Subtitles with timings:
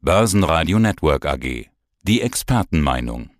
[0.00, 1.66] Börsenradio Network AG.
[2.04, 3.30] Die Expertenmeinung.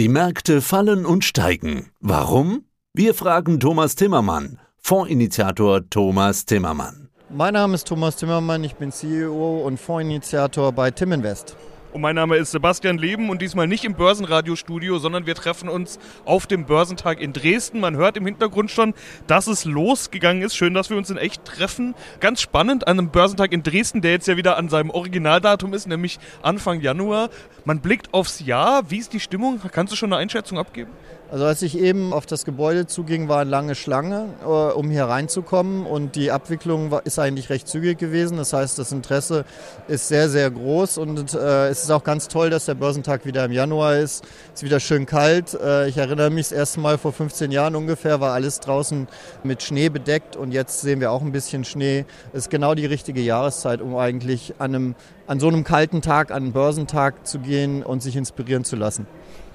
[0.00, 1.92] Die Märkte fallen und steigen.
[2.00, 2.64] Warum?
[2.94, 7.10] Wir fragen Thomas Timmermann, Fondsinitiator Thomas Timmermann.
[7.30, 11.54] Mein Name ist Thomas Timmermann, ich bin CEO und Fondsinitiator bei Timinvest.
[11.90, 15.98] Und mein Name ist Sebastian Leben und diesmal nicht im Börsenradiostudio, sondern wir treffen uns
[16.26, 17.80] auf dem Börsentag in Dresden.
[17.80, 18.92] Man hört im Hintergrund schon,
[19.26, 20.54] dass es losgegangen ist.
[20.54, 21.94] Schön, dass wir uns in echt treffen.
[22.20, 25.86] Ganz spannend an einem Börsentag in Dresden, der jetzt ja wieder an seinem Originaldatum ist,
[25.86, 27.30] nämlich Anfang Januar.
[27.64, 28.90] Man blickt aufs Jahr.
[28.90, 29.58] Wie ist die Stimmung?
[29.72, 30.90] Kannst du schon eine Einschätzung abgeben?
[31.30, 35.04] Also als ich eben auf das Gebäude zuging, war eine lange Schlange, äh, um hier
[35.04, 38.38] reinzukommen und die Abwicklung war, ist eigentlich recht zügig gewesen.
[38.38, 39.44] Das heißt, das Interesse
[39.88, 43.44] ist sehr, sehr groß und äh, es ist auch ganz toll, dass der Börsentag wieder
[43.44, 44.24] im Januar ist.
[44.54, 45.52] Es ist wieder schön kalt.
[45.52, 49.06] Äh, ich erinnere mich das erste Mal vor 15 Jahren ungefähr, war alles draußen
[49.44, 52.06] mit Schnee bedeckt und jetzt sehen wir auch ein bisschen Schnee.
[52.32, 54.94] Es ist genau die richtige Jahreszeit, um eigentlich an, einem,
[55.26, 59.06] an so einem kalten Tag, an einen Börsentag zu gehen und sich inspirieren zu lassen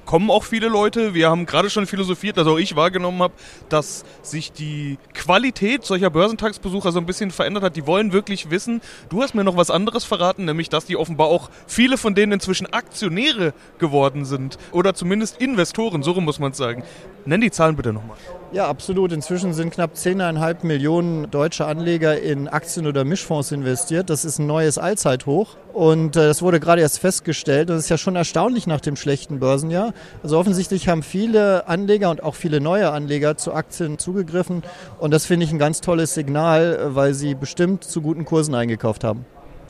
[0.06, 1.14] kommen auch viele Leute.
[1.14, 3.34] Wir haben gerade schon philosophiert, dass auch ich wahrgenommen habe,
[3.70, 7.76] dass sich die Qualität solcher Börsentagsbesucher so ein bisschen verändert hat.
[7.76, 8.82] Die wollen wirklich wissen.
[9.10, 12.34] Du hast mir noch was anderes verraten, nämlich dass die offenbar auch viele von denen
[12.34, 16.84] inzwischen Aktionäre geworden sind oder zumindest Investoren, so muss man sagen.
[17.26, 18.18] Nenn die Zahlen bitte nochmal.
[18.52, 19.14] Ja, absolut.
[19.14, 24.10] Inzwischen sind knapp 10,5 Millionen deutsche Anleger in Aktien oder Mischfonds investiert.
[24.10, 25.56] Das ist ein neues Allzeithoch.
[25.72, 27.70] Und äh, das wurde gerade erst festgestellt.
[27.70, 29.94] Das ist ja schon erstaunlich nach dem schlechten Börsenjahr.
[30.22, 34.62] Also offensichtlich haben viele Anleger und auch viele neue Anleger zu Aktien zugegriffen.
[35.00, 39.04] Und das finde ich ein ganz tolles Signal, weil sie bestimmt zu guten Kursen eingekauft
[39.04, 39.26] haben.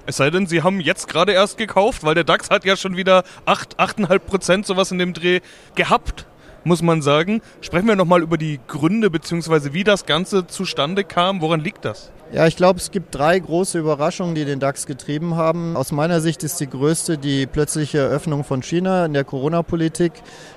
[0.06, 2.98] Es sei denn, Sie haben jetzt gerade erst gekauft, weil der DAX hat ja schon
[2.98, 5.40] wieder 8, 8,5 Prozent sowas in dem Dreh
[5.76, 6.26] gehabt
[6.64, 7.42] muss man sagen.
[7.62, 9.74] Sprechen wir nochmal über die Gründe bzw.
[9.74, 11.42] wie das Ganze zustande kam.
[11.42, 12.12] Woran liegt das?
[12.34, 15.78] Ja, ich glaube, es gibt drei große Überraschungen, die den DAX getrieben haben.
[15.78, 20.14] Aus meiner Sicht ist die größte die plötzliche Öffnung von China in der Corona-Politik.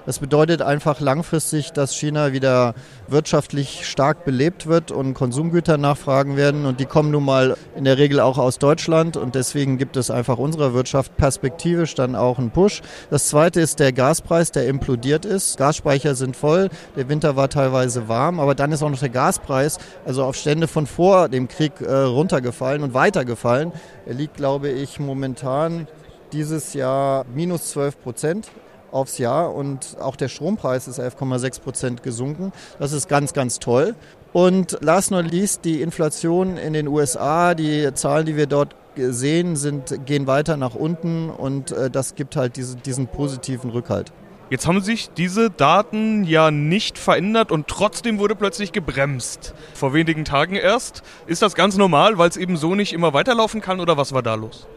[0.07, 2.73] Das bedeutet einfach langfristig, dass China wieder
[3.09, 6.65] wirtschaftlich stark belebt wird und Konsumgüter nachfragen werden.
[6.65, 9.19] Und die kommen nun mal in der Regel auch aus Deutschland.
[9.19, 12.81] Und deswegen gibt es einfach unserer Wirtschaft perspektivisch dann auch einen Push.
[13.11, 15.59] Das zweite ist der Gaspreis, der implodiert ist.
[15.59, 16.71] Gasspeicher sind voll.
[16.97, 18.41] Der Winter war teilweise warm.
[18.41, 19.77] Aber dann ist auch noch der Gaspreis,
[20.07, 23.73] also auf Stände von vor dem Krieg, Krieg äh, runtergefallen und weitergefallen.
[24.07, 25.87] Er liegt, glaube ich, momentan
[26.33, 28.49] dieses Jahr minus 12 Prozent
[28.93, 32.53] aufs Jahr und auch der Strompreis ist 11,6 Prozent gesunken.
[32.79, 33.95] Das ist ganz, ganz toll.
[34.33, 39.57] Und last not least, die Inflation in den USA, die Zahlen, die wir dort sehen,
[39.57, 44.13] sind, gehen weiter nach unten und äh, das gibt halt diese, diesen positiven Rückhalt.
[44.49, 49.55] Jetzt haben sich diese Daten ja nicht verändert und trotzdem wurde plötzlich gebremst.
[49.75, 51.03] Vor wenigen Tagen erst.
[51.27, 54.23] Ist das ganz normal, weil es eben so nicht immer weiterlaufen kann oder was war
[54.23, 54.69] da los?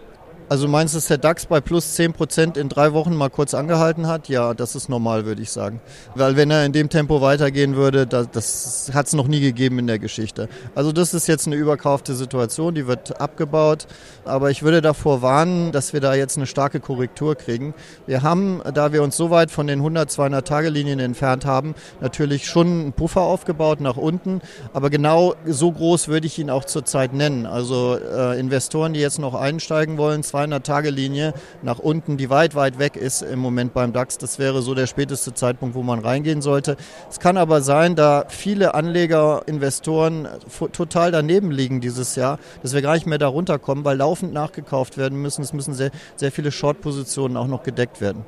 [0.49, 3.53] Also meinst du, dass der DAX bei plus 10 Prozent in drei Wochen mal kurz
[3.53, 4.29] angehalten hat?
[4.29, 5.79] Ja, das ist normal, würde ich sagen.
[6.15, 9.77] Weil wenn er in dem Tempo weitergehen würde, das, das hat es noch nie gegeben
[9.77, 10.49] in der Geschichte.
[10.73, 13.85] Also das ist jetzt eine überkaufte Situation, die wird abgebaut.
[14.25, 17.75] Aber ich würde davor warnen, dass wir da jetzt eine starke Korrektur kriegen.
[18.07, 22.47] Wir haben, da wir uns so weit von den 100, 200 Tagelinien entfernt haben, natürlich
[22.47, 24.41] schon einen Puffer aufgebaut nach unten.
[24.73, 27.45] Aber genau so groß würde ich ihn auch zurzeit nennen.
[27.45, 32.95] Also äh, Investoren, die jetzt noch einsteigen wollen, 200-Tage-Linie nach unten, die weit, weit weg
[32.95, 34.17] ist im Moment beim DAX.
[34.17, 36.77] Das wäre so der späteste Zeitpunkt, wo man reingehen sollte.
[37.09, 40.27] Es kann aber sein, da viele Anleger, Investoren
[40.71, 44.97] total daneben liegen dieses Jahr, dass wir gar nicht mehr da runterkommen, weil laufend nachgekauft
[44.97, 45.41] werden müssen.
[45.41, 48.25] Es müssen sehr, sehr viele Short-Positionen auch noch gedeckt werden.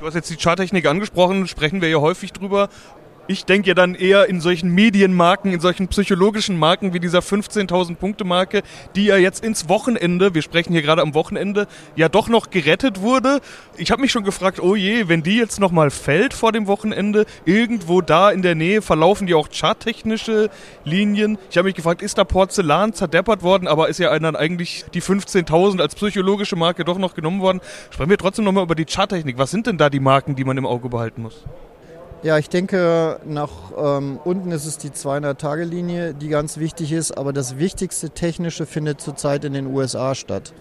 [0.00, 2.68] Du hast jetzt die Charttechnik angesprochen, sprechen wir ja häufig drüber.
[3.26, 7.94] Ich denke ja dann eher in solchen Medienmarken, in solchen psychologischen Marken wie dieser 15.000
[7.94, 8.62] Punkte Marke,
[8.96, 13.00] die ja jetzt ins Wochenende, wir sprechen hier gerade am Wochenende, ja doch noch gerettet
[13.00, 13.40] wurde.
[13.78, 17.24] Ich habe mich schon gefragt, oh je, wenn die jetzt nochmal fällt vor dem Wochenende,
[17.46, 20.50] irgendwo da in der Nähe verlaufen die auch charttechnische
[20.84, 21.38] Linien.
[21.48, 25.00] Ich habe mich gefragt, ist da Porzellan zerdeppert worden, aber ist ja dann eigentlich die
[25.00, 27.62] 15.000 als psychologische Marke doch noch genommen worden.
[27.90, 29.38] Sprechen wir trotzdem nochmal über die Charttechnik.
[29.38, 31.42] Was sind denn da die Marken, die man im Auge behalten muss?
[32.24, 37.34] Ja, ich denke, nach ähm, unten ist es die 200-Tage-Linie, die ganz wichtig ist, aber
[37.34, 40.54] das wichtigste Technische findet zurzeit in den USA statt.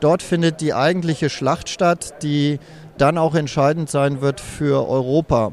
[0.00, 2.58] Dort findet die eigentliche Schlacht statt, die
[2.98, 5.52] dann auch entscheidend sein wird für Europa.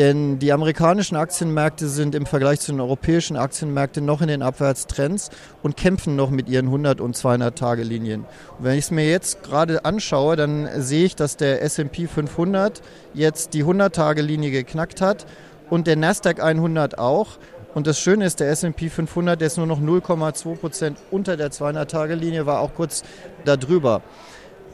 [0.00, 5.28] Denn die amerikanischen Aktienmärkte sind im Vergleich zu den europäischen Aktienmärkten noch in den Abwärtstrends
[5.62, 8.24] und kämpfen noch mit ihren 100 und 200 Tage Linien.
[8.56, 12.80] Und wenn ich es mir jetzt gerade anschaue, dann sehe ich, dass der S&P 500
[13.12, 15.26] jetzt die 100 Tage Linie geknackt hat
[15.68, 17.36] und der Nasdaq 100 auch.
[17.74, 21.50] Und das Schöne ist, der S&P 500, der ist nur noch 0,2 Prozent unter der
[21.50, 23.02] 200 Tage Linie, war auch kurz
[23.44, 24.00] darüber.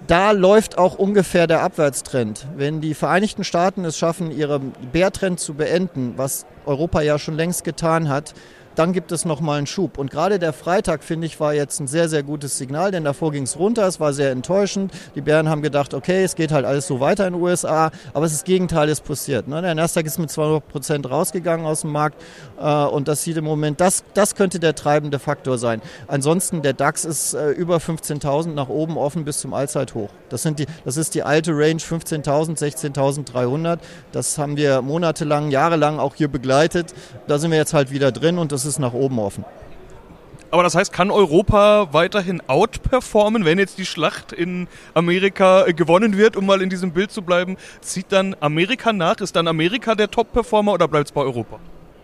[0.06, 2.46] Da läuft auch ungefähr der Abwärtstrend.
[2.56, 7.64] Wenn die Vereinigten Staaten es schaffen, ihren Bärtrend zu beenden, was Europa ja schon längst
[7.64, 8.34] getan hat,
[8.76, 9.98] dann gibt es nochmal einen Schub.
[9.98, 13.32] Und gerade der Freitag, finde ich, war jetzt ein sehr, sehr gutes Signal, denn davor
[13.32, 14.92] ging es runter, es war sehr enttäuschend.
[15.14, 18.26] Die Bären haben gedacht, okay, es geht halt alles so weiter in den USA, aber
[18.26, 19.48] das Gegenteil ist passiert.
[19.48, 19.62] Ne?
[19.62, 22.22] Der Nasdaq ist mit 200 Prozent rausgegangen aus dem Markt
[22.60, 25.80] äh, und das sieht im Moment, das, das könnte der treibende Faktor sein.
[26.06, 30.10] Ansonsten, der DAX ist äh, über 15.000 nach oben offen bis zum Allzeithoch.
[30.28, 33.78] Das, sind die, das ist die alte Range 15.000, 16.300.
[34.12, 36.94] Das haben wir monatelang, jahrelang auch hier begleitet.
[37.26, 39.44] Da sind wir jetzt halt wieder drin und das ist nach oben offen.
[40.50, 46.16] Aber das heißt, kann Europa weiterhin outperformen, wenn jetzt die Schlacht in Amerika äh, gewonnen
[46.16, 47.56] wird, um mal in diesem Bild zu bleiben?
[47.80, 49.16] Zieht dann Amerika nach?
[49.16, 51.58] Ist dann Amerika der Top-Performer oder bleibt es bei Europa?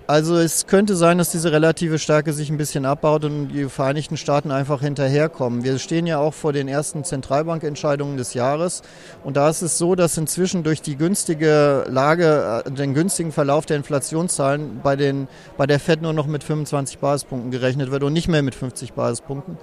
[0.06, 4.16] Also es könnte sein, dass diese relative Stärke sich ein bisschen abbaut und die Vereinigten
[4.16, 5.62] Staaten einfach hinterherkommen.
[5.62, 8.82] Wir stehen ja auch vor den ersten Zentralbankentscheidungen des Jahres
[9.22, 13.64] und da ist es so, dass inzwischen durch die günstige Lage, äh, den günstigen Verlauf
[13.64, 18.12] der Inflationszahlen bei, den, bei der Fed nur noch mit 25 Basispunkten gerechnet wird und
[18.12, 19.56] nicht mehr mit 50 Basispunkten,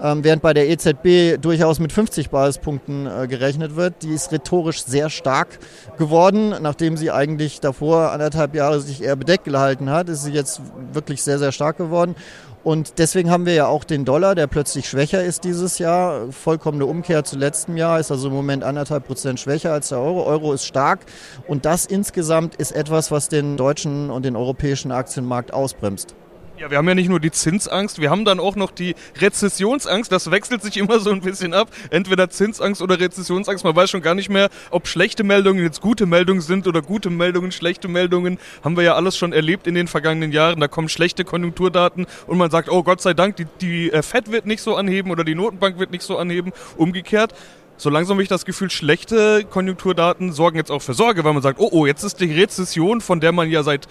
[0.00, 4.02] ähm, während bei der EZB durchaus mit 50 Basispunkten äh, gerechnet wird.
[4.02, 5.58] Die ist rhetorisch sehr stark
[5.98, 10.32] geworden, nachdem sie eigentlich davor anderthalb Jahre sich eher bedeckt gehalten gehalten hat, ist sie
[10.32, 10.60] jetzt
[10.92, 12.14] wirklich sehr, sehr stark geworden.
[12.62, 16.30] Und deswegen haben wir ja auch den Dollar, der plötzlich schwächer ist dieses Jahr.
[16.30, 20.24] Vollkommene Umkehr zu letztem Jahr, ist also im Moment anderthalb Prozent schwächer als der Euro.
[20.24, 21.00] Euro ist stark
[21.48, 26.14] und das insgesamt ist etwas, was den deutschen und den europäischen Aktienmarkt ausbremst.
[26.60, 30.12] Ja, wir haben ja nicht nur die Zinsangst, wir haben dann auch noch die Rezessionsangst.
[30.12, 31.70] Das wechselt sich immer so ein bisschen ab.
[31.88, 33.64] Entweder Zinsangst oder Rezessionsangst.
[33.64, 37.08] Man weiß schon gar nicht mehr, ob schlechte Meldungen jetzt gute Meldungen sind oder gute
[37.08, 38.38] Meldungen schlechte Meldungen.
[38.62, 40.60] Haben wir ja alles schon erlebt in den vergangenen Jahren.
[40.60, 44.30] Da kommen schlechte Konjunkturdaten und man sagt, oh Gott sei Dank, die, die äh, FED
[44.30, 46.52] wird nicht so anheben oder die Notenbank wird nicht so anheben.
[46.76, 47.32] Umgekehrt
[47.78, 51.40] so langsam habe ich das Gefühl, schlechte Konjunkturdaten sorgen jetzt auch für Sorge, weil man
[51.40, 53.88] sagt, oh, oh, jetzt ist die Rezession, von der man ja seit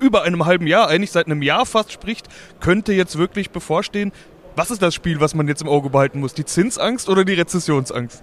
[0.00, 2.28] über einem halben Jahr, eigentlich seit einem Jahr fast spricht,
[2.60, 4.12] könnte jetzt wirklich bevorstehen.
[4.54, 6.34] Was ist das Spiel, was man jetzt im Auge behalten muss?
[6.34, 8.22] Die Zinsangst oder die Rezessionsangst?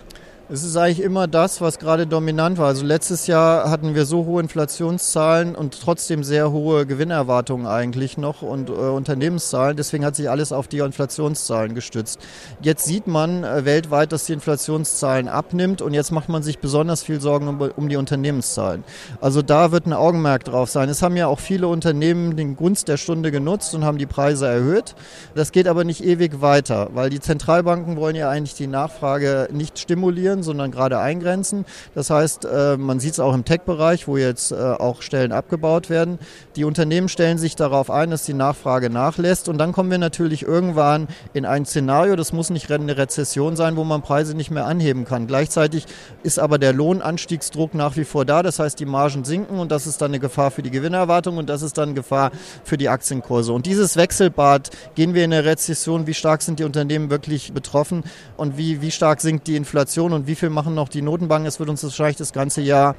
[0.49, 2.67] Es ist eigentlich immer das, was gerade dominant war.
[2.67, 8.41] Also letztes Jahr hatten wir so hohe Inflationszahlen und trotzdem sehr hohe Gewinnerwartungen eigentlich noch
[8.41, 9.77] und äh, Unternehmenszahlen.
[9.77, 12.19] Deswegen hat sich alles auf die Inflationszahlen gestützt.
[12.61, 17.03] Jetzt sieht man äh, weltweit, dass die Inflationszahlen abnimmt und jetzt macht man sich besonders
[17.03, 18.83] viel Sorgen um, um, die Unternehmenszahlen.
[19.21, 20.89] Also da wird ein Augenmerk drauf sein.
[20.89, 24.47] Es haben ja auch viele Unternehmen den Gunst der Stunde genutzt und haben die Preise
[24.47, 24.95] erhöht.
[25.35, 29.79] Das geht aber nicht ewig weiter, weil die Zentralbanken wollen ja eigentlich die Nachfrage nicht
[29.79, 31.65] stimulieren reduzieren, sondern gerade eingrenzen.
[31.95, 35.89] Das heißt, äh, man sieht es auch im Tech-Bereich, wo jetzt äh, auch Stellen abgebaut
[35.89, 36.19] werden.
[36.55, 39.49] Die Unternehmen stellen sich darauf ein, dass die Nachfrage nachlässt.
[39.49, 43.75] Und dann kommen wir natürlich irgendwann in ein Szenario, das muss nicht eine Rezession sein,
[43.75, 45.27] wo man Preise nicht mehr anheben kann.
[45.27, 45.85] Gleichzeitig
[46.23, 48.41] ist aber der Lohnanstiegsdruck nach wie vor da.
[48.41, 51.49] Das heißt, die Margen sinken und das ist dann eine Gefahr für die Gewinnerwartung und
[51.49, 52.31] das ist dann Gefahr
[52.63, 53.53] für die Aktienkurse.
[53.53, 58.03] Und dieses Wechselbad, gehen wir in eine Rezession, wie stark sind die Unternehmen wirklich betroffen
[58.37, 61.45] und wie, wie stark sinkt die Inflation und und wie viel machen noch die Notenbanken.
[61.47, 62.95] Es wird uns wahrscheinlich das ganze Jahr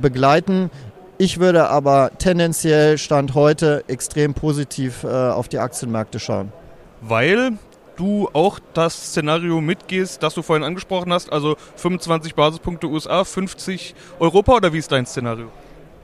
[0.00, 0.70] begleiten.
[1.18, 6.52] Ich würde aber tendenziell Stand heute extrem positiv äh, auf die Aktienmärkte schauen.
[7.00, 7.52] Weil
[7.94, 13.94] du auch das Szenario mitgehst, das du vorhin angesprochen hast, also 25 Basispunkte USA, 50
[14.18, 15.50] Europa oder wie ist dein Szenario?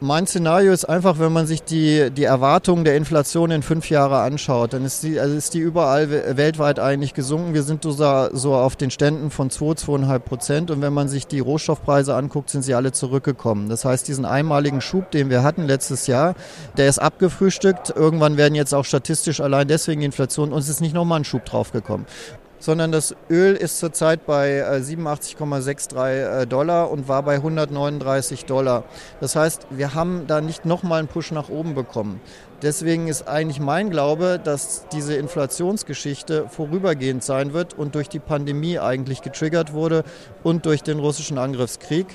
[0.03, 4.21] Mein Szenario ist einfach, wenn man sich die, die Erwartungen der Inflation in fünf Jahre
[4.21, 7.53] anschaut, dann ist die, also ist die überall weltweit eigentlich gesunken.
[7.53, 7.93] Wir sind so,
[8.33, 12.49] so auf den Ständen von 2, 2,5 Prozent und wenn man sich die Rohstoffpreise anguckt,
[12.49, 13.69] sind sie alle zurückgekommen.
[13.69, 16.35] Das heißt, diesen einmaligen Schub, den wir hatten letztes Jahr,
[16.79, 17.91] der ist abgefrühstückt.
[17.95, 21.45] Irgendwann werden jetzt auch statistisch allein deswegen die Inflation, uns ist nicht nochmal ein Schub
[21.45, 22.07] draufgekommen
[22.61, 28.85] sondern das Öl ist zurzeit bei 87,63 äh, äh, Dollar und war bei 139 Dollar.
[29.21, 32.21] Das heißt, wir haben da nicht nochmal einen Push nach oben bekommen.
[32.63, 38.79] Deswegen ist eigentlich mein Glaube, dass diese Inflationsgeschichte vorübergehend sein wird und durch die Pandemie
[38.79, 40.05] eigentlich getriggert wurde
[40.43, 42.07] und durch den russischen Angriffskrieg.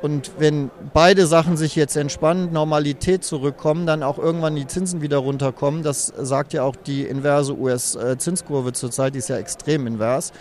[0.00, 5.18] Und wenn beide Sachen sich jetzt entspannen, Normalität zurückkommen, dann auch irgendwann die Zinsen wieder
[5.18, 5.82] runterkommen.
[5.82, 10.32] Das sagt ja auch die inverse US-Zinskurve zurzeit, die ist ja extrem invers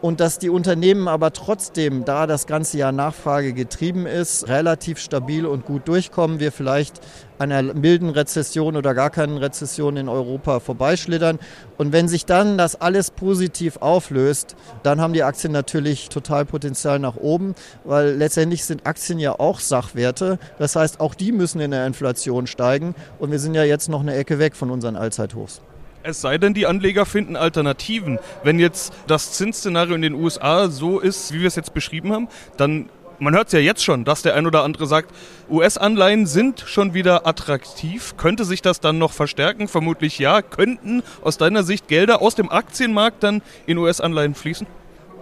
[0.00, 5.46] und dass die Unternehmen aber trotzdem, da das ganze Jahr Nachfrage getrieben ist, relativ stabil
[5.46, 6.40] und gut durchkommen.
[6.40, 7.00] Wir vielleicht
[7.38, 11.38] einer milden Rezession oder gar keinen Rezession in Europa vorbeischlittern.
[11.76, 16.98] Und wenn sich dann das alles positiv auflöst, dann haben die Aktien natürlich total Potenzial
[16.98, 17.54] nach oben,
[17.84, 20.38] weil letztendlich sind Aktien ja auch Sachwerte.
[20.58, 22.94] Das heißt, auch die müssen in der Inflation steigen.
[23.18, 25.60] Und wir sind ja jetzt noch eine Ecke weg von unseren Allzeithochs.
[26.04, 28.18] Es sei denn, die Anleger finden Alternativen.
[28.44, 32.28] Wenn jetzt das Zinsszenario in den USA so ist, wie wir es jetzt beschrieben haben,
[32.56, 35.12] dann man hört es ja jetzt schon, dass der ein oder andere sagt,
[35.50, 38.14] US-Anleihen sind schon wieder attraktiv.
[38.16, 39.68] Könnte sich das dann noch verstärken?
[39.68, 40.42] Vermutlich ja.
[40.42, 44.66] Könnten aus deiner Sicht Gelder aus dem Aktienmarkt dann in US-Anleihen fließen?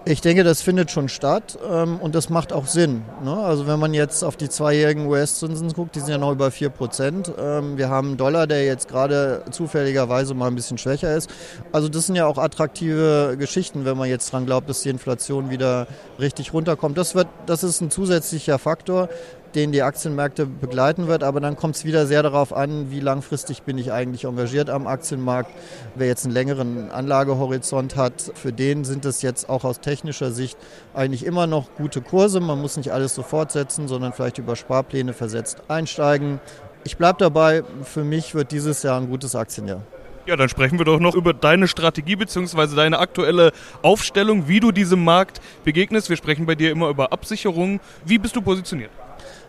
[0.08, 3.02] Ich denke, das findet schon statt ähm, und das macht auch Sinn.
[3.24, 3.36] Ne?
[3.36, 6.68] Also wenn man jetzt auf die zweijährigen US-Zinsen guckt, die sind ja noch über 4
[6.68, 7.32] Prozent.
[7.36, 11.28] Ähm, wir haben einen Dollar, der jetzt gerade zufälligerweise mal ein bisschen schwächer ist.
[11.72, 15.50] Also das sind ja auch attraktive Geschichten, wenn man jetzt dran glaubt, dass die Inflation
[15.50, 15.88] wieder
[16.20, 16.96] richtig runterkommt.
[16.96, 19.08] Das, wird, das ist ein zusätzlicher Faktor
[19.56, 21.24] den die Aktienmärkte begleiten wird.
[21.24, 24.86] Aber dann kommt es wieder sehr darauf an, wie langfristig bin ich eigentlich engagiert am
[24.86, 25.50] Aktienmarkt.
[25.96, 30.58] Wer jetzt einen längeren Anlagehorizont hat, für den sind es jetzt auch aus technischer Sicht
[30.94, 32.38] eigentlich immer noch gute Kurse.
[32.38, 36.38] Man muss nicht alles sofort setzen, sondern vielleicht über Sparpläne versetzt einsteigen.
[36.84, 39.82] Ich bleibe dabei, für mich wird dieses Jahr ein gutes Aktienjahr.
[40.26, 42.74] Ja, dann sprechen wir doch noch über deine Strategie bzw.
[42.74, 46.10] deine aktuelle Aufstellung, wie du diesem Markt begegnest.
[46.10, 47.80] Wir sprechen bei dir immer über Absicherungen.
[48.04, 48.90] Wie bist du positioniert?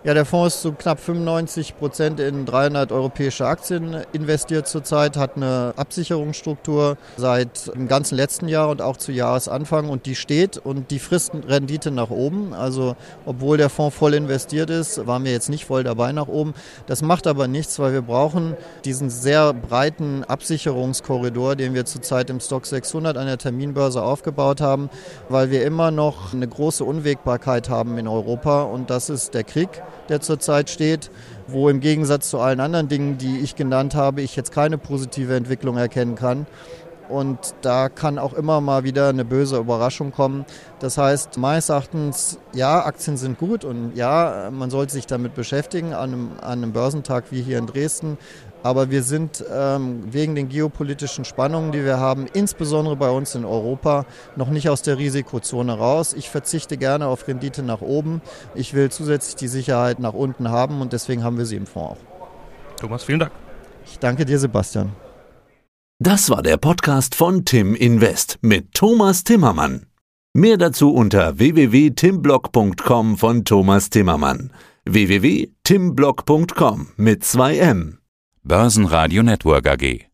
[0.04, 5.38] Ja, der Fonds ist zu knapp 95 Prozent in 300 europäische Aktien investiert zurzeit, hat
[5.38, 10.92] eine Absicherungsstruktur seit dem ganzen letzten Jahr und auch zu Jahresanfang und die steht und
[10.92, 12.54] die frisst Rendite nach oben.
[12.54, 16.54] Also obwohl der Fonds voll investiert ist, waren wir jetzt nicht voll dabei nach oben.
[16.86, 22.40] Das macht aber nichts, weil wir brauchen diesen sehr breiten Absicherungskorridor, den wir zurzeit im
[22.40, 24.92] Stock 600 an der Terminbörse aufgebaut haben,
[25.28, 29.82] weil wir immer noch eine große Unwägbarkeit haben in Europa und das ist der Krieg
[30.10, 31.12] der zurzeit steht,
[31.48, 35.36] wo im Gegensatz zu allen anderen Dingen, die ich genannt habe, ich jetzt keine positive
[35.36, 36.46] Entwicklung erkennen kann.
[37.10, 40.46] Und da kann auch immer mal wieder eine böse Überraschung kommen.
[40.80, 45.94] Das heißt, meines Erachtens, ja, Aktien sind gut und ja, man sollte sich damit beschäftigen
[45.94, 48.18] an einem, an einem Börsentag wie hier in Dresden.
[48.64, 53.46] Aber wir sind ähm, wegen den geopolitischen Spannungen, die wir haben, insbesondere bei uns in
[53.46, 56.14] Europa, noch nicht aus der Risikozone raus.
[56.14, 58.22] Ich verzichte gerne auf Rendite nach oben.
[58.56, 61.88] Ich will zusätzlich die Sicherheit nach unten haben und deswegen haben wir sie im Fonds
[61.92, 62.78] auch.
[62.78, 63.32] Thomas, vielen Dank.
[63.86, 65.07] Ich danke dir, Sebastian.
[66.00, 69.88] Das war der Podcast von Tim Invest mit Thomas Timmermann.
[70.36, 74.52] Mehr dazu unter www.timblock.com von Thomas Timmermann.
[74.86, 77.98] www.timblock.com mit 2 M.
[78.44, 80.08] Börsenradio Network AG.